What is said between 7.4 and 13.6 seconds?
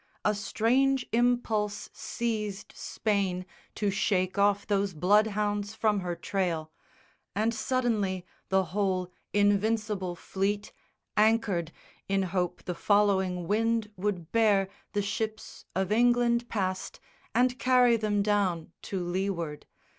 suddenly the whole Invincible Fleet Anchored, in hope the following